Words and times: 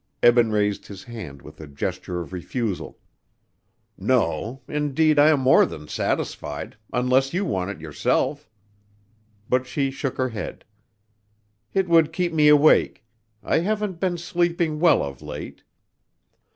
Eben 0.23 0.49
raised 0.51 0.87
his 0.87 1.03
hand 1.03 1.43
with 1.43 1.61
a 1.61 1.67
gesture 1.67 2.21
of 2.21 2.33
refusal. 2.33 2.97
"No, 3.99 4.63
indeed, 4.67 5.19
I 5.19 5.27
am 5.29 5.39
more 5.41 5.63
than 5.63 5.87
satisfied 5.87 6.75
unless 6.91 7.35
you 7.35 7.45
want 7.45 7.69
it 7.69 7.81
yourself." 7.81 8.49
But 9.47 9.67
she 9.67 9.91
shook 9.91 10.17
her 10.17 10.29
head, 10.29 10.65
"It 11.75 11.87
would 11.87 12.11
keep 12.13 12.33
me 12.33 12.47
awake. 12.47 13.05
I 13.43 13.59
haven't 13.59 13.99
been 13.99 14.17
sleeping 14.17 14.79
well 14.79 15.03
of 15.03 15.21
late." 15.21 15.61